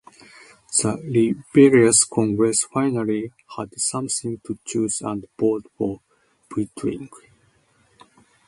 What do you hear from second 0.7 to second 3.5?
The rebellious congress finally